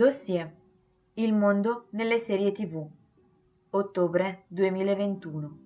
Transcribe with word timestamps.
Dossier 0.00 0.50
Il 1.16 1.34
mondo 1.34 1.88
nelle 1.90 2.18
serie 2.18 2.52
tv 2.52 2.88
Ottobre 3.68 4.44
2021 4.48 5.58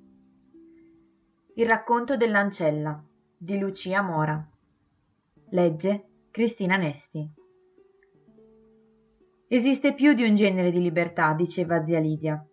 Il 1.54 1.66
racconto 1.68 2.16
dell'ancella 2.16 3.00
di 3.36 3.56
Lucia 3.60 4.02
Mora 4.02 4.44
Legge 5.50 6.04
Cristina 6.32 6.76
Nesti 6.76 7.30
Esiste 9.46 9.94
più 9.94 10.14
di 10.14 10.24
un 10.24 10.34
genere 10.34 10.72
di 10.72 10.80
libertà, 10.80 11.32
diceva 11.34 11.84
zia 11.84 12.00
Lidia. 12.00 12.44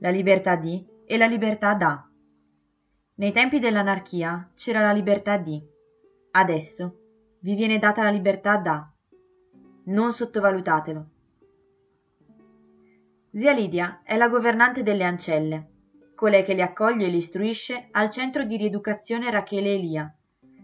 La 0.00 0.10
libertà 0.10 0.56
di 0.56 0.86
e 1.06 1.16
la 1.16 1.26
libertà 1.26 1.72
da. 1.72 2.06
Nei 3.14 3.32
tempi 3.32 3.60
dell'anarchia 3.60 4.50
c'era 4.54 4.82
la 4.82 4.92
libertà 4.92 5.38
di. 5.38 5.58
Adesso 6.32 6.98
vi 7.38 7.54
viene 7.54 7.78
data 7.78 8.02
la 8.02 8.10
libertà 8.10 8.58
da. 8.58 8.86
Non 9.84 10.12
sottovalutatelo. 10.12 11.12
Zia 13.36 13.50
Lidia 13.50 14.02
è 14.04 14.16
la 14.16 14.28
governante 14.28 14.84
delle 14.84 15.02
ancelle, 15.02 15.70
colei 16.14 16.44
che 16.44 16.54
li 16.54 16.62
accoglie 16.62 17.06
e 17.06 17.08
li 17.08 17.16
istruisce 17.16 17.88
al 17.90 18.08
centro 18.08 18.44
di 18.44 18.56
rieducazione 18.56 19.28
Rachele 19.28 19.74
Elia, 19.74 20.14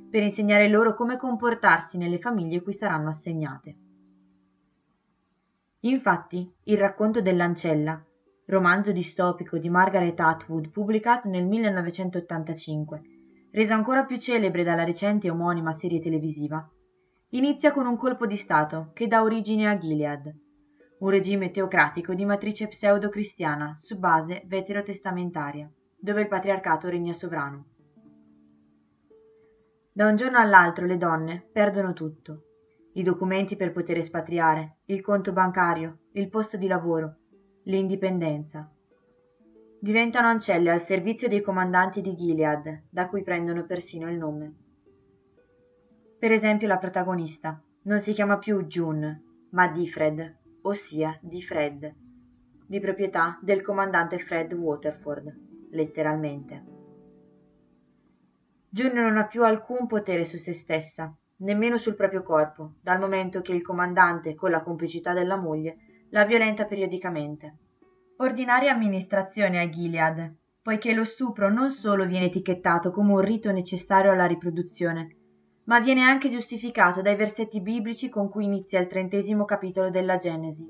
per 0.08 0.22
insegnare 0.22 0.68
loro 0.68 0.94
come 0.94 1.16
comportarsi 1.16 1.98
nelle 1.98 2.20
famiglie 2.20 2.62
cui 2.62 2.72
saranno 2.72 3.08
assegnate. 3.08 3.76
Infatti, 5.80 6.48
il 6.66 6.78
racconto 6.78 7.20
dell'ancella, 7.20 8.00
romanzo 8.46 8.92
distopico 8.92 9.58
di 9.58 9.68
Margaret 9.68 10.20
Atwood 10.20 10.68
pubblicato 10.68 11.28
nel 11.28 11.46
1985, 11.46 13.02
reso 13.50 13.72
ancora 13.72 14.04
più 14.04 14.16
celebre 14.16 14.62
dalla 14.62 14.84
recente 14.84 15.28
omonima 15.28 15.72
serie 15.72 15.98
televisiva, 15.98 16.64
inizia 17.30 17.72
con 17.72 17.86
un 17.86 17.96
colpo 17.96 18.26
di 18.26 18.36
Stato 18.36 18.92
che 18.94 19.08
dà 19.08 19.22
origine 19.22 19.68
a 19.68 19.76
Gilead, 19.76 20.32
un 21.00 21.08
regime 21.08 21.50
teocratico 21.50 22.12
di 22.12 22.26
matrice 22.26 22.68
pseudo-cristiana 22.68 23.74
su 23.76 23.98
base 23.98 24.42
veterotestamentaria, 24.44 25.70
dove 25.98 26.20
il 26.22 26.28
patriarcato 26.28 26.88
regna 26.88 27.14
sovrano. 27.14 27.64
Da 29.92 30.06
un 30.06 30.16
giorno 30.16 30.38
all'altro 30.38 30.84
le 30.84 30.98
donne 30.98 31.46
perdono 31.52 31.94
tutto, 31.94 32.44
i 32.92 33.02
documenti 33.02 33.56
per 33.56 33.72
poter 33.72 33.96
espatriare, 33.96 34.78
il 34.86 35.00
conto 35.00 35.32
bancario, 35.32 36.00
il 36.12 36.28
posto 36.28 36.58
di 36.58 36.66
lavoro, 36.66 37.16
l'indipendenza. 37.64 38.70
Diventano 39.80 40.26
ancelle 40.28 40.70
al 40.70 40.82
servizio 40.82 41.28
dei 41.28 41.40
comandanti 41.40 42.02
di 42.02 42.14
Gilead, 42.14 42.82
da 42.90 43.08
cui 43.08 43.22
prendono 43.22 43.64
persino 43.64 44.10
il 44.10 44.18
nome. 44.18 44.54
Per 46.18 46.30
esempio 46.30 46.68
la 46.68 46.76
protagonista 46.76 47.58
non 47.84 48.00
si 48.00 48.12
chiama 48.12 48.36
più 48.36 48.66
June, 48.66 49.22
ma 49.52 49.68
Difred, 49.68 50.39
ossia 50.62 51.18
di 51.20 51.42
Fred, 51.42 51.94
di 52.66 52.80
proprietà 52.80 53.38
del 53.42 53.62
comandante 53.62 54.18
Fred 54.18 54.52
Waterford, 54.52 55.68
letteralmente. 55.70 56.64
June 58.68 58.92
non 58.92 59.16
ha 59.16 59.26
più 59.26 59.44
alcun 59.44 59.86
potere 59.86 60.24
su 60.24 60.36
se 60.36 60.52
stessa 60.52 61.14
nemmeno 61.40 61.76
sul 61.76 61.94
proprio 61.94 62.22
corpo, 62.22 62.74
dal 62.82 62.98
momento 62.98 63.40
che 63.40 63.52
il 63.52 63.62
comandante, 63.62 64.34
con 64.34 64.50
la 64.50 64.62
complicità 64.62 65.12
della 65.12 65.36
moglie, 65.36 66.06
la 66.10 66.24
violenta 66.24 66.66
periodicamente. 66.66 67.56
Ordinaria 68.18 68.72
amministrazione 68.72 69.60
a 69.60 69.68
Gilead, 69.68 70.34
poiché 70.62 70.92
lo 70.92 71.04
stupro 71.04 71.50
non 71.50 71.70
solo 71.70 72.04
viene 72.04 72.26
etichettato 72.26 72.90
come 72.90 73.12
un 73.12 73.20
rito 73.20 73.50
necessario 73.50 74.12
alla 74.12 74.26
riproduzione, 74.26 75.16
ma 75.70 75.78
viene 75.78 76.02
anche 76.02 76.28
giustificato 76.28 77.00
dai 77.00 77.14
versetti 77.14 77.60
biblici 77.60 78.08
con 78.08 78.28
cui 78.28 78.44
inizia 78.44 78.80
il 78.80 78.88
trentesimo 78.88 79.44
capitolo 79.44 79.88
della 79.88 80.16
Genesi. 80.16 80.68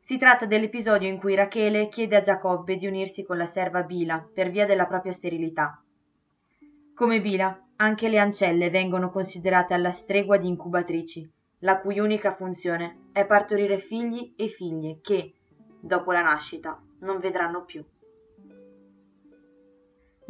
Si 0.00 0.16
tratta 0.16 0.46
dell'episodio 0.46 1.06
in 1.06 1.18
cui 1.18 1.34
Rachele 1.34 1.90
chiede 1.90 2.16
a 2.16 2.22
Giacobbe 2.22 2.78
di 2.78 2.86
unirsi 2.86 3.22
con 3.22 3.36
la 3.36 3.44
serva 3.44 3.82
Bila 3.82 4.26
per 4.32 4.48
via 4.48 4.64
della 4.64 4.86
propria 4.86 5.12
sterilità. 5.12 5.78
Come 6.94 7.20
Bila, 7.20 7.66
anche 7.76 8.08
le 8.08 8.18
ancelle 8.18 8.70
vengono 8.70 9.10
considerate 9.10 9.74
alla 9.74 9.92
stregua 9.92 10.38
di 10.38 10.48
incubatrici, 10.48 11.30
la 11.58 11.80
cui 11.80 11.98
unica 11.98 12.34
funzione 12.34 13.10
è 13.12 13.26
partorire 13.26 13.76
figli 13.76 14.32
e 14.36 14.48
figlie 14.48 15.00
che, 15.02 15.34
dopo 15.78 16.12
la 16.12 16.22
nascita, 16.22 16.80
non 17.00 17.18
vedranno 17.18 17.64
più. 17.64 17.84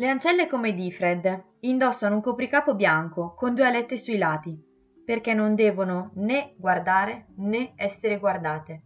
Le 0.01 0.09
ancelle 0.09 0.47
come 0.47 0.73
Difred 0.73 1.43
indossano 1.61 2.15
un 2.15 2.23
copricapo 2.23 2.75
bianco 2.75 3.35
con 3.35 3.53
due 3.55 3.67
alette 3.67 3.99
sui 3.99 4.17
lati, 4.17 4.59
perché 5.05 5.35
non 5.35 5.55
devono 5.55 6.13
né 6.15 6.55
guardare 6.57 7.27
né 7.37 7.75
essere 7.77 8.19
guardate. 8.19 8.81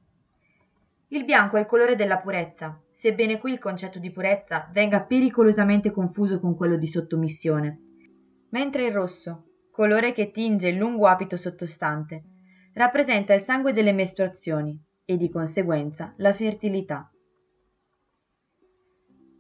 Il 1.11 1.25
bianco 1.25 1.57
è 1.57 1.61
il 1.61 1.67
colore 1.67 1.95
della 1.95 2.19
purezza, 2.19 2.83
sebbene 2.91 3.39
qui 3.39 3.53
il 3.53 3.61
concetto 3.61 4.01
di 4.01 4.11
purezza 4.11 4.69
venga 4.73 5.03
pericolosamente 5.03 5.93
confuso 5.93 6.41
con 6.41 6.57
quello 6.57 6.77
di 6.77 6.89
sottomissione 6.89 7.79
mentre 8.49 8.85
il 8.85 8.93
rosso, 8.93 9.67
colore 9.71 10.13
che 10.13 10.33
tinge 10.33 10.67
il 10.67 10.77
lungo 10.77 11.07
abito 11.07 11.37
sottostante, 11.37 12.23
rappresenta 12.75 13.35
il 13.35 13.43
sangue 13.43 13.73
delle 13.73 13.93
mestruazioni 13.93 14.77
e 15.05 15.17
di 15.17 15.31
conseguenza 15.31 16.13
la 16.17 16.33
fertilità. 16.33 17.09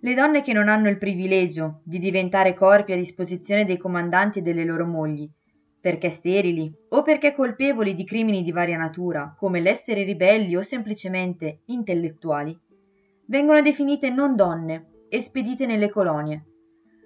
Le 0.04 0.12
donne 0.12 0.42
che 0.42 0.52
non 0.52 0.68
hanno 0.68 0.90
il 0.90 0.98
privilegio 0.98 1.80
di 1.82 1.98
diventare 1.98 2.52
corpi 2.52 2.92
a 2.92 2.96
disposizione 2.96 3.64
dei 3.64 3.78
comandanti 3.78 4.40
e 4.40 4.42
delle 4.42 4.66
loro 4.66 4.84
mogli, 4.84 5.26
perché 5.80 6.10
sterili 6.10 6.70
o 6.90 7.00
perché 7.00 7.34
colpevoli 7.34 7.94
di 7.94 8.04
crimini 8.04 8.42
di 8.42 8.52
varia 8.52 8.76
natura, 8.76 9.34
come 9.34 9.60
l'essere 9.60 10.02
ribelli 10.02 10.56
o 10.56 10.60
semplicemente 10.60 11.62
intellettuali, 11.68 12.54
vengono 13.28 13.62
definite 13.62 14.10
non 14.10 14.36
donne 14.36 15.06
e 15.08 15.22
spedite 15.22 15.64
nelle 15.64 15.88
colonie, 15.88 16.44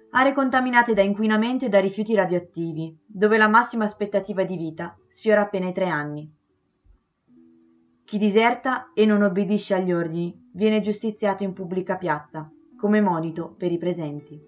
aree 0.09 0.33
contaminate 0.33 0.93
da 0.93 1.01
inquinamento 1.01 1.67
e 1.67 1.69
da 1.69 1.79
rifiuti 1.79 2.13
radioattivi, 2.13 2.93
dove 3.05 3.37
la 3.37 3.47
massima 3.47 3.85
aspettativa 3.85 4.43
di 4.43 4.57
vita 4.57 4.99
sfiora 5.07 5.43
appena 5.43 5.69
i 5.69 5.73
tre 5.73 5.87
anni. 5.87 6.29
Chi 8.03 8.17
diserta 8.17 8.91
e 8.93 9.05
non 9.05 9.21
obbedisce 9.21 9.73
agli 9.73 9.93
ordini 9.93 10.49
viene 10.51 10.81
giustiziato 10.81 11.43
in 11.43 11.53
pubblica 11.53 11.95
piazza, 11.95 12.51
come 12.79 13.01
monito 13.01 13.53
per 13.57 13.73
i 13.73 13.77
presenti. 13.77 14.41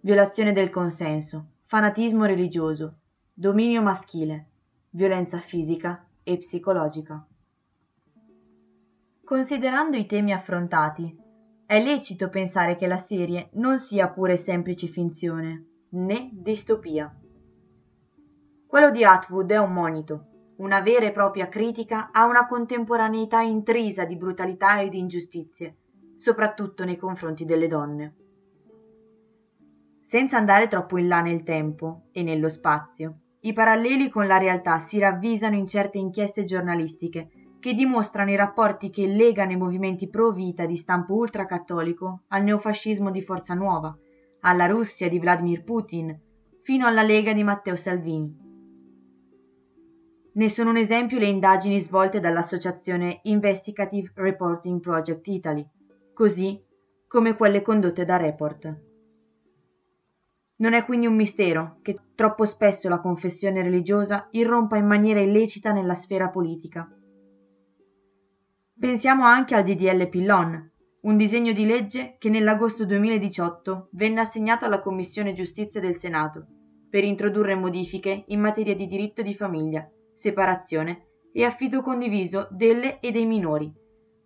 Violazione 0.00 0.52
del 0.52 0.70
consenso, 0.70 1.54
fanatismo 1.64 2.26
religioso, 2.26 2.98
dominio 3.34 3.82
maschile, 3.82 4.50
violenza 4.90 5.40
fisica 5.40 6.06
e 6.22 6.38
psicologica. 6.38 7.26
Considerando 9.24 9.96
i 9.96 10.06
temi 10.06 10.32
affrontati, 10.32 11.24
è 11.66 11.82
lecito 11.82 12.28
pensare 12.28 12.76
che 12.76 12.86
la 12.86 12.98
serie 12.98 13.48
non 13.54 13.80
sia 13.80 14.08
pure 14.08 14.36
semplice 14.36 14.86
finzione, 14.86 15.64
né 15.90 16.30
distopia. 16.32 17.12
Quello 18.64 18.92
di 18.92 19.02
Atwood 19.02 19.50
è 19.50 19.58
un 19.58 19.72
monito, 19.72 20.26
una 20.58 20.80
vera 20.80 21.06
e 21.06 21.10
propria 21.10 21.48
critica 21.48 22.10
a 22.12 22.26
una 22.26 22.46
contemporaneità 22.46 23.40
intrisa 23.40 24.04
di 24.04 24.16
brutalità 24.16 24.78
e 24.78 24.88
di 24.88 25.00
ingiustizie, 25.00 25.78
soprattutto 26.16 26.84
nei 26.84 26.96
confronti 26.96 27.44
delle 27.44 27.68
donne. 27.68 28.14
Senza 30.02 30.36
andare 30.36 30.68
troppo 30.68 30.98
in 30.98 31.08
là 31.08 31.20
nel 31.20 31.42
tempo 31.42 32.08
e 32.12 32.22
nello 32.22 32.48
spazio, 32.48 33.20
i 33.40 33.52
paralleli 33.52 34.08
con 34.08 34.26
la 34.26 34.38
realtà 34.38 34.78
si 34.78 34.98
ravvisano 34.98 35.56
in 35.56 35.66
certe 35.66 35.98
inchieste 35.98 36.44
giornalistiche 36.44 37.28
che 37.60 37.74
dimostrano 37.74 38.30
i 38.30 38.36
rapporti 38.36 38.90
che 38.90 39.06
legano 39.06 39.52
i 39.52 39.56
movimenti 39.56 40.08
pro 40.08 40.30
vita 40.30 40.66
di 40.66 40.76
stampo 40.76 41.14
ultracattolico 41.14 42.22
al 42.28 42.44
neofascismo 42.44 43.10
di 43.10 43.22
Forza 43.22 43.54
Nuova, 43.54 43.96
alla 44.40 44.66
Russia 44.66 45.08
di 45.08 45.18
Vladimir 45.18 45.64
Putin, 45.64 46.16
fino 46.62 46.86
alla 46.86 47.02
Lega 47.02 47.32
di 47.32 47.42
Matteo 47.42 47.76
Salvini. 47.76 48.44
Ne 50.34 50.48
sono 50.48 50.70
un 50.70 50.76
esempio 50.76 51.18
le 51.18 51.26
indagini 51.26 51.80
svolte 51.80 52.20
dall'associazione 52.20 53.20
Investigative 53.22 54.12
Reporting 54.14 54.80
Project 54.80 55.26
Italy, 55.26 55.66
così 56.16 56.58
come 57.06 57.36
quelle 57.36 57.60
condotte 57.60 58.06
da 58.06 58.16
Report. 58.16 58.80
Non 60.56 60.72
è 60.72 60.84
quindi 60.86 61.06
un 61.06 61.14
mistero 61.14 61.80
che 61.82 61.98
troppo 62.14 62.46
spesso 62.46 62.88
la 62.88 63.00
confessione 63.00 63.62
religiosa 63.62 64.28
irrompa 64.30 64.78
in 64.78 64.86
maniera 64.86 65.20
illecita 65.20 65.72
nella 65.72 65.94
sfera 65.94 66.30
politica 66.30 66.90
Pensiamo 68.78 69.24
anche 69.24 69.54
al 69.54 69.64
DDL 69.64 70.06
Pillon, 70.10 70.70
un 71.00 71.16
disegno 71.16 71.52
di 71.52 71.64
legge 71.64 72.16
che 72.18 72.28
nell'agosto 72.28 72.84
2018 72.84 73.88
venne 73.92 74.20
assegnato 74.20 74.66
alla 74.66 74.82
Commissione 74.82 75.32
Giustizia 75.32 75.80
del 75.80 75.96
Senato 75.96 76.46
per 76.90 77.02
introdurre 77.02 77.54
modifiche 77.54 78.24
in 78.26 78.40
materia 78.40 78.76
di 78.76 78.86
diritto 78.86 79.22
di 79.22 79.34
famiglia, 79.34 79.90
separazione 80.12 81.06
e 81.32 81.44
affido 81.44 81.80
condiviso 81.80 82.48
delle 82.50 83.00
e 83.00 83.12
dei 83.12 83.24
minori, 83.24 83.72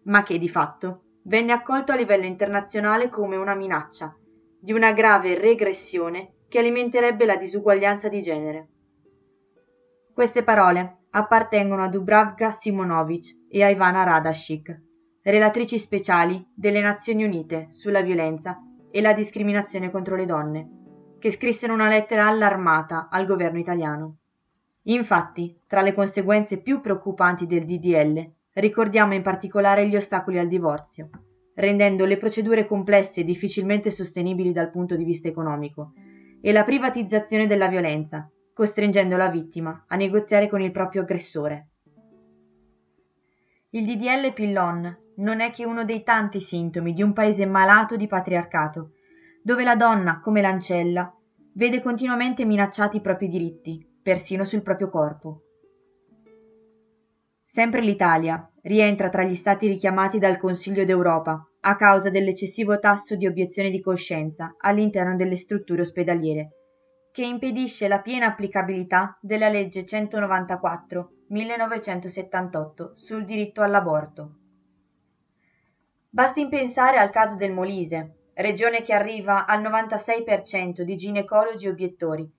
ma 0.07 0.25
che 0.25 0.37
di 0.37 0.49
fatto 0.49 1.05
venne 1.23 1.53
accolto 1.53 1.93
a 1.93 1.97
livello 1.97 2.25
internazionale 2.25 3.09
come 3.09 3.37
una 3.37 3.55
minaccia 3.55 4.15
di 4.59 4.73
una 4.73 4.93
grave 4.93 5.39
regressione 5.39 6.35
che 6.49 6.59
alimenterebbe 6.59 7.25
la 7.25 7.37
disuguaglianza 7.37 8.09
di 8.09 8.21
genere. 8.21 8.69
Queste 10.13 10.43
parole 10.43 11.05
appartengono 11.11 11.85
a 11.85 11.89
Dubravka 11.89 12.51
Simonovic 12.51 13.47
e 13.49 13.63
a 13.63 13.71
Ivana 13.71 14.03
Radashik, 14.03 14.81
relatrici 15.23 15.79
speciali 15.79 16.47
delle 16.55 16.81
Nazioni 16.81 17.25
Unite 17.25 17.69
sulla 17.71 18.03
violenza 18.03 18.61
e 18.91 19.01
la 19.01 19.13
discriminazione 19.13 19.91
contro 19.91 20.17
le 20.17 20.27
donne, 20.27 20.69
che 21.19 21.31
scrissero 21.31 21.73
una 21.73 21.89
lettera 21.89 22.27
allarmata 22.27 23.09
al 23.11 23.27
governo 23.27 23.59
italiano. 23.59 24.17
Infatti, 24.85 25.59
tra 25.67 25.83
le 25.83 25.95
conseguenze 25.95 26.59
più 26.59 26.81
preoccupanti 26.81 27.47
del 27.47 27.65
DDL, 27.65 28.33
ricordiamo 28.55 29.15
in 29.15 29.23
particolare 29.23 29.87
gli 29.89 29.97
ostacoli 29.97 30.39
al 30.39 30.49
divorzio, 30.49 31.11
rendendo 31.55 32.05
le 32.05 32.17
procedure 32.17 32.67
complesse 32.67 33.21
e 33.21 33.25
difficilmente 33.25 33.91
sostenibili 33.91 34.53
dal 34.53 34.71
punto 34.71 34.97
di 34.97 35.05
vista 35.05 35.29
economico, 35.29 35.93
e 36.41 36.53
la 36.53 36.65
privatizzazione 36.65 37.47
della 37.47 37.69
violenza, 37.69 38.31
costringendo 38.53 39.17
la 39.17 39.29
vittima 39.29 39.85
a 39.87 39.97
negoziare 39.97 40.49
con 40.49 40.61
il 40.61 40.71
proprio 40.71 41.03
aggressore. 41.03 41.69
Il 43.71 43.87
DDL 43.87 44.33
Pillon 44.33 44.99
non 45.17 45.41
è 45.41 45.51
che 45.51 45.65
uno 45.65 45.85
dei 45.85 46.03
tanti 46.03 46.41
sintomi 46.41 46.93
di 46.93 47.03
un 47.03 47.13
paese 47.13 47.47
malato 47.47 47.97
di 47.97 48.07
patriarcato, 48.07 48.93
dove 49.43 49.65
la 49.65 49.77
donna, 49.77 50.21
come 50.21 50.41
l'ancella, 50.41 51.15
vede 51.55 51.81
continuamente 51.83 52.45
minacciati 52.45 52.97
i 52.97 53.01
propri 53.01 53.29
diritti, 53.29 53.87
persino 54.03 54.45
sul 54.45 54.63
proprio 54.63 54.89
corpo. 54.89 55.43
Sempre 57.53 57.81
l'Italia 57.81 58.49
rientra 58.63 59.09
tra 59.09 59.25
gli 59.25 59.35
stati 59.35 59.67
richiamati 59.67 60.21
dal 60.21 60.39
Consiglio 60.39 60.85
d'Europa 60.85 61.45
a 61.63 61.75
causa 61.75 62.09
dell'eccessivo 62.09 62.79
tasso 62.79 63.17
di 63.17 63.27
obiezione 63.27 63.71
di 63.71 63.81
coscienza 63.81 64.55
all'interno 64.57 65.17
delle 65.17 65.35
strutture 65.35 65.83
ospedaliere, 65.83 66.51
che 67.11 67.25
impedisce 67.25 67.89
la 67.89 67.99
piena 67.99 68.27
applicabilità 68.27 69.19
della 69.21 69.49
legge 69.49 69.85
194 69.85 71.11
1978 71.27 72.93
sul 72.95 73.25
diritto 73.25 73.63
all'aborto. 73.63 74.37
Basti 76.09 76.47
pensare 76.47 76.99
al 76.99 77.11
caso 77.11 77.35
del 77.35 77.51
Molise, 77.51 78.29
regione 78.35 78.83
che 78.83 78.93
arriva 78.93 79.45
al 79.45 79.61
96% 79.61 80.83
di 80.83 80.95
ginecologi 80.95 81.67
obiettori 81.67 82.31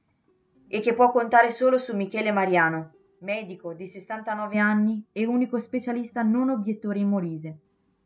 e 0.69 0.79
che 0.79 0.93
può 0.93 1.11
contare 1.11 1.51
solo 1.51 1.77
su 1.79 1.93
Michele 1.97 2.31
Mariano, 2.31 2.93
medico 3.21 3.73
di 3.73 3.87
69 3.87 4.57
anni 4.57 5.05
e 5.11 5.25
unico 5.25 5.59
specialista 5.59 6.21
non 6.23 6.49
obiettore 6.49 6.99
in 6.99 7.09
Molise, 7.09 7.59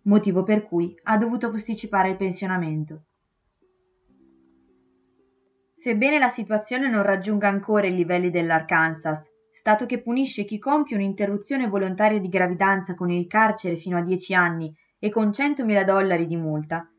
motivo 0.03 0.43
per 0.43 0.65
cui 0.65 0.97
ha 1.03 1.17
dovuto 1.17 1.49
posticipare 1.49 2.09
il 2.09 2.17
pensionamento. 2.17 3.03
Sebbene 5.75 6.17
la 6.17 6.29
situazione 6.29 6.89
non 6.89 7.03
raggiunga 7.03 7.47
ancora 7.47 7.87
i 7.87 7.95
livelli 7.95 8.29
dell'Arkansas, 8.29 9.31
stato 9.51 9.85
che 9.85 10.01
punisce 10.01 10.43
chi 10.43 10.57
compie 10.57 10.95
un'interruzione 10.95 11.67
volontaria 11.67 12.19
di 12.19 12.27
gravidanza 12.27 12.95
con 12.95 13.09
il 13.09 13.27
carcere 13.27 13.77
fino 13.77 13.97
a 13.97 14.01
10 14.01 14.33
anni 14.33 14.75
e 14.99 15.09
con 15.09 15.29
100.000 15.29 15.83
dollari 15.83 16.25
di 16.25 16.35
multa, 16.35 16.89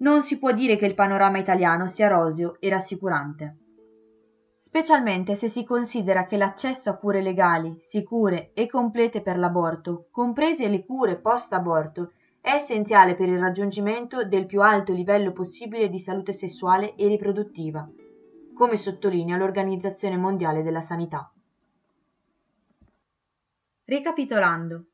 non 0.00 0.22
si 0.22 0.38
può 0.38 0.52
dire 0.52 0.76
che 0.76 0.86
il 0.86 0.94
panorama 0.94 1.38
italiano 1.38 1.86
sia 1.86 2.08
roseo 2.08 2.58
e 2.60 2.68
rassicurante. 2.68 3.56
Specialmente 4.62 5.36
se 5.36 5.48
si 5.48 5.64
considera 5.64 6.26
che 6.26 6.36
l'accesso 6.36 6.90
a 6.90 6.96
cure 6.96 7.22
legali, 7.22 7.80
sicure 7.82 8.50
e 8.52 8.68
complete 8.68 9.22
per 9.22 9.38
l'aborto, 9.38 10.08
comprese 10.10 10.68
le 10.68 10.84
cure 10.84 11.16
post-aborto, 11.16 12.12
è 12.42 12.50
essenziale 12.50 13.14
per 13.14 13.28
il 13.28 13.38
raggiungimento 13.38 14.22
del 14.26 14.44
più 14.44 14.60
alto 14.60 14.92
livello 14.92 15.32
possibile 15.32 15.88
di 15.88 15.98
salute 15.98 16.34
sessuale 16.34 16.94
e 16.94 17.08
riproduttiva, 17.08 17.88
come 18.54 18.76
sottolinea 18.76 19.38
l'Organizzazione 19.38 20.18
Mondiale 20.18 20.62
della 20.62 20.82
Sanità. 20.82 21.32
Ricapitolando, 23.84 24.84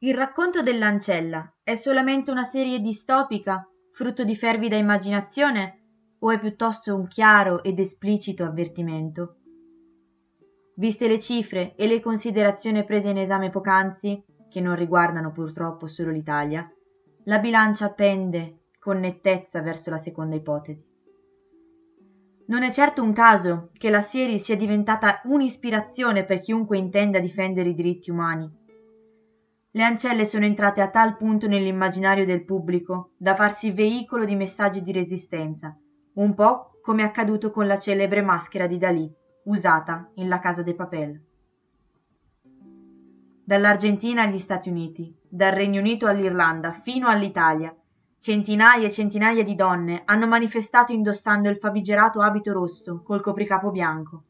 il 0.00 0.14
racconto 0.14 0.62
dell'ancella 0.62 1.50
è 1.62 1.76
solamente 1.76 2.30
una 2.30 2.44
serie 2.44 2.78
distopica, 2.78 3.66
frutto 3.90 4.22
di 4.22 4.36
fervida 4.36 4.76
immaginazione, 4.76 5.77
o 6.20 6.30
è 6.30 6.38
piuttosto 6.38 6.94
un 6.94 7.06
chiaro 7.06 7.62
ed 7.62 7.78
esplicito 7.78 8.44
avvertimento? 8.44 9.36
Viste 10.74 11.08
le 11.08 11.18
cifre 11.18 11.74
e 11.76 11.86
le 11.86 12.00
considerazioni 12.00 12.84
prese 12.84 13.10
in 13.10 13.18
esame 13.18 13.50
poc'anzi, 13.50 14.24
che 14.48 14.60
non 14.60 14.76
riguardano 14.76 15.32
purtroppo 15.32 15.88
solo 15.88 16.10
l'Italia, 16.10 16.70
la 17.24 17.38
bilancia 17.38 17.90
pende 17.90 18.70
con 18.78 19.00
nettezza 19.00 19.60
verso 19.60 19.90
la 19.90 19.98
seconda 19.98 20.36
ipotesi. 20.36 20.86
Non 22.46 22.62
è 22.62 22.70
certo 22.70 23.02
un 23.02 23.12
caso 23.12 23.70
che 23.72 23.90
la 23.90 24.02
serie 24.02 24.38
sia 24.38 24.56
diventata 24.56 25.20
un'ispirazione 25.24 26.24
per 26.24 26.38
chiunque 26.38 26.78
intenda 26.78 27.18
difendere 27.18 27.68
i 27.70 27.74
diritti 27.74 28.10
umani 28.10 28.58
le 29.78 29.84
ancelle 29.84 30.24
sono 30.24 30.44
entrate 30.44 30.80
a 30.80 30.88
tal 30.88 31.16
punto 31.16 31.46
nell'immaginario 31.46 32.24
del 32.24 32.44
pubblico 32.44 33.12
da 33.16 33.36
farsi 33.36 33.70
veicolo 33.70 34.24
di 34.24 34.34
messaggi 34.34 34.82
di 34.82 34.92
resistenza, 34.92 35.78
un 36.18 36.34
po' 36.34 36.78
come 36.82 37.02
accaduto 37.02 37.50
con 37.50 37.66
la 37.66 37.78
celebre 37.78 38.22
maschera 38.22 38.66
di 38.66 38.78
Dalì, 38.78 39.12
usata 39.44 40.10
in 40.14 40.28
La 40.28 40.38
Casa 40.38 40.62
de 40.62 40.74
Papel. 40.74 41.20
Dall'Argentina 43.44 44.22
agli 44.22 44.38
Stati 44.38 44.68
Uniti, 44.68 45.14
dal 45.28 45.52
Regno 45.52 45.80
Unito 45.80 46.06
all'Irlanda, 46.06 46.72
fino 46.72 47.08
all'Italia, 47.08 47.74
centinaia 48.18 48.86
e 48.86 48.90
centinaia 48.90 49.42
di 49.42 49.54
donne 49.54 50.02
hanno 50.04 50.26
manifestato 50.26 50.92
indossando 50.92 51.48
il 51.48 51.56
famigerato 51.56 52.20
abito 52.20 52.52
rosso 52.52 53.02
col 53.02 53.20
copricapo 53.20 53.70
bianco 53.70 54.22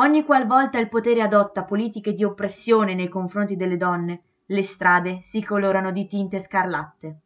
ogni 0.00 0.24
qualvolta 0.24 0.78
il 0.78 0.88
potere 0.88 1.20
adotta 1.20 1.64
politiche 1.64 2.14
di 2.14 2.24
oppressione 2.24 2.94
nei 2.94 3.08
confronti 3.08 3.54
delle 3.54 3.76
donne, 3.76 4.22
le 4.46 4.62
strade 4.62 5.20
si 5.22 5.44
colorano 5.44 5.92
di 5.92 6.06
tinte 6.06 6.40
scarlatte. 6.40 7.20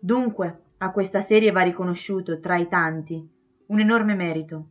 Dunque, 0.00 0.71
a 0.82 0.90
questa 0.90 1.20
serie 1.20 1.52
va 1.52 1.62
riconosciuto, 1.62 2.40
tra 2.40 2.56
i 2.56 2.66
tanti, 2.66 3.24
un 3.66 3.78
enorme 3.78 4.16
merito. 4.16 4.66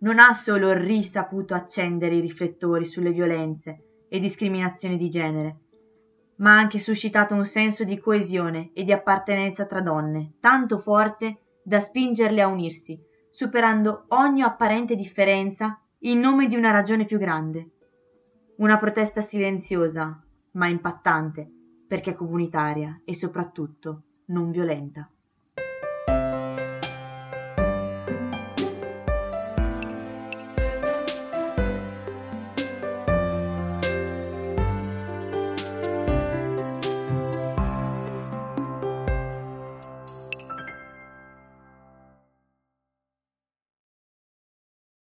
Non 0.00 0.18
ha 0.18 0.32
solo 0.32 0.72
risaputo 0.72 1.54
accendere 1.54 2.16
i 2.16 2.20
riflettori 2.20 2.84
sulle 2.84 3.12
violenze 3.12 4.06
e 4.08 4.18
discriminazioni 4.18 4.96
di 4.96 5.08
genere, 5.08 5.58
ma 6.38 6.54
ha 6.54 6.58
anche 6.58 6.80
suscitato 6.80 7.34
un 7.34 7.46
senso 7.46 7.84
di 7.84 8.00
coesione 8.00 8.72
e 8.74 8.82
di 8.82 8.90
appartenenza 8.90 9.64
tra 9.64 9.80
donne, 9.80 10.32
tanto 10.40 10.78
forte 10.78 11.38
da 11.62 11.78
spingerle 11.78 12.42
a 12.42 12.48
unirsi, 12.48 13.00
superando 13.30 14.06
ogni 14.08 14.42
apparente 14.42 14.96
differenza 14.96 15.80
in 16.00 16.18
nome 16.18 16.48
di 16.48 16.56
una 16.56 16.72
ragione 16.72 17.04
più 17.04 17.18
grande. 17.18 17.70
Una 18.56 18.76
protesta 18.76 19.20
silenziosa, 19.20 20.20
ma 20.52 20.66
impattante, 20.66 21.48
perché 21.86 22.16
comunitaria 22.16 23.02
e 23.04 23.14
soprattutto 23.14 24.05
non 24.26 24.50
violenta. 24.50 25.10